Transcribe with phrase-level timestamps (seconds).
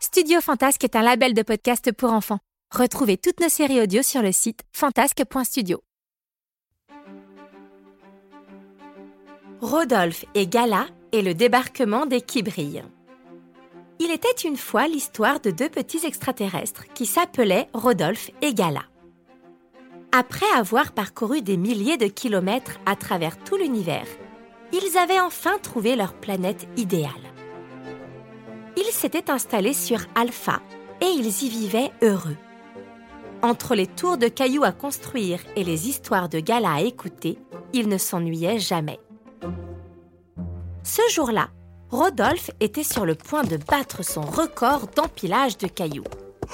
[0.00, 2.38] Studio Fantasque est un label de podcast pour enfants.
[2.70, 5.82] Retrouvez toutes nos séries audio sur le site fantasque.studio.
[9.60, 12.84] Rodolphe et Gala et le débarquement des Kibrilles.
[13.98, 18.82] Il était une fois l'histoire de deux petits extraterrestres qui s'appelaient Rodolphe et Gala.
[20.12, 24.06] Après avoir parcouru des milliers de kilomètres à travers tout l'univers,
[24.72, 27.10] ils avaient enfin trouvé leur planète idéale.
[28.76, 30.60] Ils s'étaient installés sur Alpha
[31.00, 32.36] et ils y vivaient heureux.
[33.42, 37.38] Entre les tours de cailloux à construire et les histoires de galas à écouter,
[37.72, 39.00] ils ne s'ennuyaient jamais.
[40.84, 41.48] Ce jour-là,
[41.90, 46.04] Rodolphe était sur le point de battre son record d'empilage de cailloux.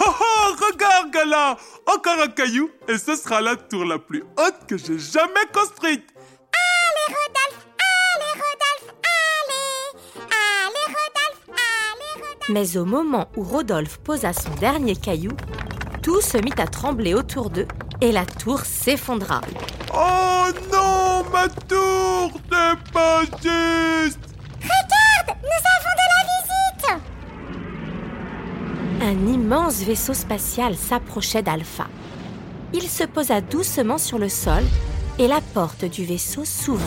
[0.00, 4.66] Oh, oh, regarde, Gala Encore un caillou, et ce sera la tour la plus haute
[4.68, 7.51] que j'ai jamais construite Allez, Rodolphe
[12.48, 15.30] Mais au moment où Rodolphe posa son dernier caillou,
[16.02, 17.68] tout se mit à trembler autour d'eux
[18.00, 19.40] et la tour s'effondra.
[19.94, 24.18] Oh non, ma tour C'est pas juste
[24.60, 27.02] Regarde Nous avons de la visite
[29.02, 31.86] Un immense vaisseau spatial s'approchait d'Alpha.
[32.72, 34.64] Il se posa doucement sur le sol
[35.18, 36.82] et la porte du vaisseau s'ouvrit.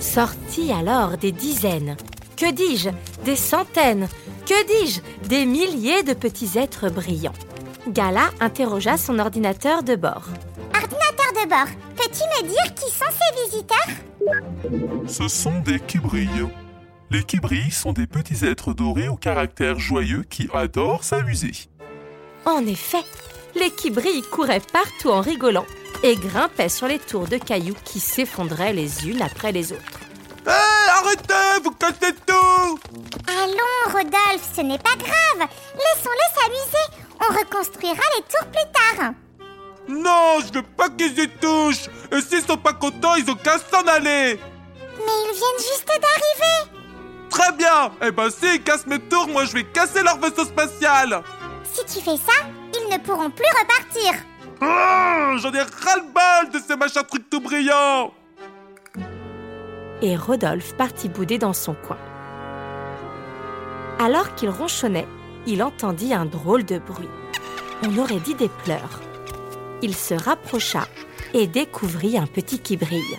[0.00, 1.96] Sortit alors des dizaines,
[2.38, 2.90] que dis-je,
[3.24, 4.08] des centaines,
[4.46, 7.32] que dis-je, des milliers de petits êtres brillants.
[7.88, 10.28] Gala interrogea son ordinateur de bord.
[10.74, 15.08] Ordinateur de bord, peux-tu me dire qui sont ces visiteurs?
[15.08, 16.48] Ce sont des kibrilles.
[17.10, 21.52] Les kibrilles sont des petits êtres dorés au caractère joyeux qui adorent s'amuser.
[22.44, 23.04] En effet,
[23.56, 25.66] les kibrilles couraient partout en rigolant
[26.04, 30.00] et grimpaient sur les tours de cailloux qui s'effondraient les unes après les autres.
[30.46, 32.78] Hé, arrêtez, vous cassez tout.
[33.28, 35.48] Allons, Rodolphe, ce n'est pas grave.
[35.74, 37.04] Laissons-les s'amuser.
[37.20, 39.12] On reconstruira les tours plus tard.
[39.88, 41.88] Non, je veux pas qu'ils y touchent.
[42.12, 44.38] Et s'ils sont pas contents, ils ont qu'à s'en aller.
[44.98, 46.78] Mais ils viennent juste d'arriver.
[47.30, 47.92] Très bien.
[48.02, 51.22] Eh ben s'ils cassent mes tours, moi je vais casser leur vaisseau spatial.
[51.72, 54.14] Si tu fais ça, ils ne pourront plus repartir.
[54.60, 58.12] Ah, J'en ai ras-le-bol de ces machins trucs tout brillants
[60.02, 61.98] et Rodolphe partit bouder dans son coin.
[63.98, 65.08] Alors qu'il ronchonnait,
[65.46, 67.08] il entendit un drôle de bruit.
[67.82, 69.00] On aurait dit des pleurs.
[69.82, 70.86] Il se rapprocha
[71.34, 73.18] et découvrit un petit qui brille.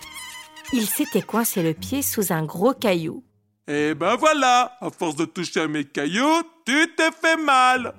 [0.73, 3.23] Il s'était coincé le pied sous un gros caillou.
[3.67, 7.93] Et ben voilà, à force de toucher à mes cailloux, tu t'es fait mal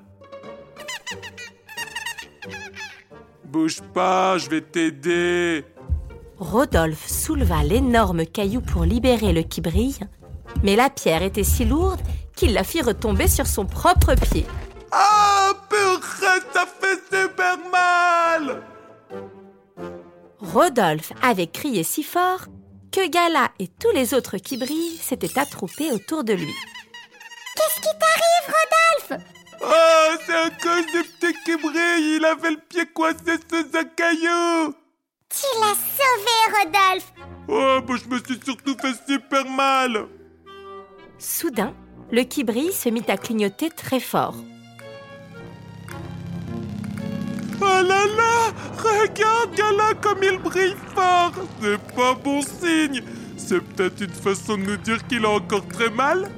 [3.45, 5.65] Bouge pas, je vais t'aider
[6.41, 10.01] Rodolphe souleva l'énorme caillou pour libérer le qui brille,
[10.63, 12.01] mais la pierre était si lourde
[12.35, 14.47] qu'il la fit retomber sur son propre pied.
[14.91, 18.63] Ah, purée, ça fait super mal
[20.41, 22.47] Rodolphe avait crié si fort
[22.91, 26.55] que Gala et tous les autres qui brillent s'étaient attroupés autour de lui.
[27.55, 28.55] Qu'est-ce qui t'arrive,
[29.11, 29.25] Rodolphe?
[29.63, 33.85] Oh, c'est à cause du petit qui brille, il avait le pied coincé sous un
[33.85, 34.75] caillou
[35.29, 35.70] Tu l'as
[37.97, 40.07] Je me suis surtout fait super mal.
[41.19, 41.75] Soudain,
[42.13, 44.37] le qui brille se mit à clignoter très fort.
[47.61, 51.33] Oh là là Regarde, Gala, comme il brille fort.
[51.61, 53.03] C'est pas bon signe.
[53.37, 56.31] C'est peut-être une façon de nous dire qu'il a encore très mal.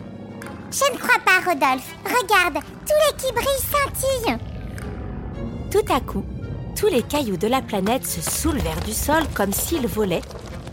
[0.70, 1.94] Je ne crois pas, Rodolphe.
[2.04, 4.38] Regarde, tous les qui brillent scintillent.
[5.70, 6.24] Tout à coup,
[6.74, 10.22] tous les cailloux de la planète se soulevèrent du sol comme s'ils volaient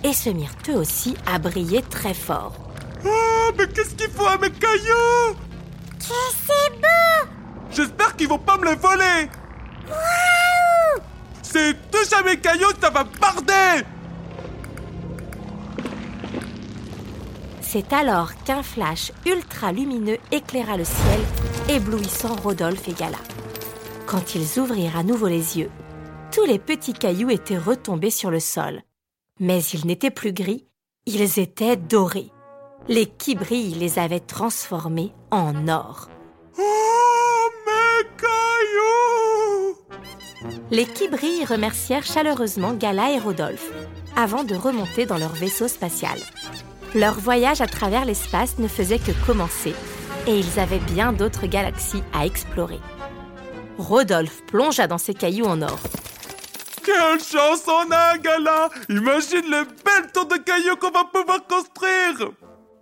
[0.03, 2.53] et se mirent eux aussi à briller très fort.
[3.05, 5.35] Oh, mais qu'est-ce qu'il faut à mes cailloux?
[5.99, 6.05] Que
[6.47, 7.29] c'est beau!
[7.71, 9.29] J'espère qu'ils vont pas me les voler!
[9.87, 11.01] Waouh!
[11.41, 13.85] Si touche à mes cailloux, ça va barder!
[17.61, 21.19] C'est alors qu'un flash ultra lumineux éclaira le ciel,
[21.69, 23.19] éblouissant Rodolphe et Gala.
[24.07, 25.69] Quand ils ouvrirent à nouveau les yeux,
[26.31, 28.81] tous les petits cailloux étaient retombés sur le sol,
[29.39, 30.65] Mais ils n'étaient plus gris,
[31.05, 32.31] ils étaient dorés.
[32.89, 36.09] Les qui brillent les avaient transformés en or.
[36.57, 39.77] Oh, mes cailloux
[40.71, 43.71] Les qui brillent remercièrent chaleureusement Gala et Rodolphe
[44.17, 46.19] avant de remonter dans leur vaisseau spatial.
[46.93, 49.73] Leur voyage à travers l'espace ne faisait que commencer
[50.27, 52.79] et ils avaient bien d'autres galaxies à explorer.
[53.77, 55.79] Rodolphe plongea dans ses cailloux en or.
[56.89, 62.31] Quelle chance on a, Gala Imagine les belles tours de cailloux qu'on va pouvoir construire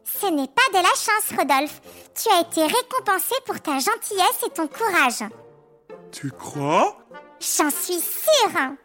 [0.06, 1.82] Ce n'est pas de la chance, Rodolphe.
[2.16, 5.30] Tu as été récompensé pour ta gentillesse et ton courage.
[6.14, 6.98] Tu crois?
[7.42, 8.76] J'en suis sûre.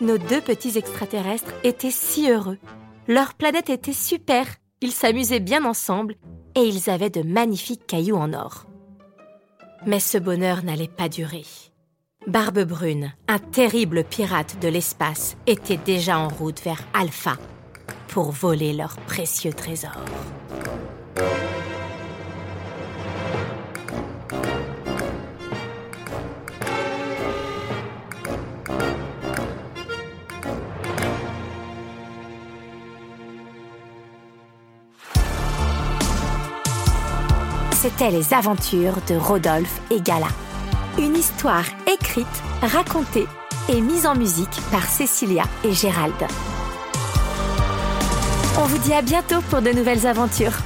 [0.00, 2.58] Nos deux petits extraterrestres étaient si heureux.
[3.06, 4.44] Leur planète était super,
[4.80, 6.16] ils s'amusaient bien ensemble
[6.56, 8.66] et ils avaient de magnifiques cailloux en or.
[9.86, 11.44] Mais ce bonheur n'allait pas durer.
[12.28, 17.38] Barbe Brune, un terrible pirate de l'espace, était déjà en route vers Alpha
[18.08, 20.04] pour voler leurs précieux trésors.
[37.72, 40.28] C'était les aventures de Rodolphe et Gala.
[40.98, 41.64] Une histoire
[42.08, 43.26] écrite, racontée
[43.68, 46.14] et mise en musique par Cécilia et Gérald.
[48.58, 50.56] On vous dit à bientôt pour de nouvelles aventures.